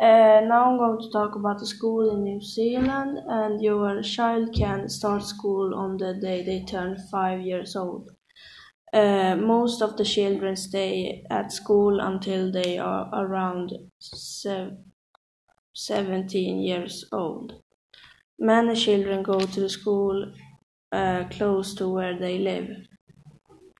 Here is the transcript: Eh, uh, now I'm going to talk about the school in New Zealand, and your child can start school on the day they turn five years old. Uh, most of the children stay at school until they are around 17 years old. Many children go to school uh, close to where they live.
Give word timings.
Eh, 0.00 0.38
uh, 0.38 0.40
now 0.46 0.70
I'm 0.70 0.78
going 0.78 0.98
to 1.00 1.10
talk 1.10 1.34
about 1.36 1.58
the 1.58 1.66
school 1.66 2.10
in 2.14 2.22
New 2.24 2.40
Zealand, 2.40 3.18
and 3.26 3.60
your 3.62 4.00
child 4.02 4.54
can 4.54 4.88
start 4.88 5.22
school 5.24 5.74
on 5.74 5.96
the 5.98 6.14
day 6.14 6.42
they 6.42 6.64
turn 6.64 6.96
five 7.10 7.40
years 7.42 7.76
old. 7.76 8.10
Uh, 8.92 9.36
most 9.36 9.82
of 9.82 9.96
the 9.98 10.04
children 10.04 10.56
stay 10.56 11.24
at 11.30 11.52
school 11.52 12.00
until 12.00 12.52
they 12.52 12.78
are 12.78 13.10
around 13.14 13.72
17 15.74 16.58
years 16.60 17.04
old. 17.12 17.62
Many 18.38 18.74
children 18.76 19.22
go 19.22 19.40
to 19.40 19.68
school 19.68 20.32
uh, 20.92 21.24
close 21.30 21.74
to 21.76 21.88
where 21.88 22.18
they 22.18 22.38
live. 22.38 22.70